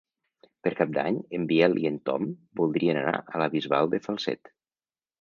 Per 0.67 0.71
Cap 0.79 0.95
d'Any 0.95 1.19
en 1.39 1.45
Biel 1.51 1.77
i 1.83 1.87
en 1.91 2.01
Tom 2.11 2.27
voldrien 2.63 3.03
anar 3.05 3.17
a 3.23 3.45
la 3.45 3.53
Bisbal 3.59 3.97
de 3.97 4.05
Falset. 4.11 4.57